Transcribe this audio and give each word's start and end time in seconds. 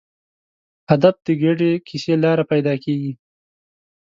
هدف 0.89 1.15
د 1.25 1.27
ګډې 1.43 1.71
کیسې 1.87 2.13
له 2.17 2.21
لارې 2.23 2.43
پیدا 2.51 2.73
کېږي. 2.83 3.13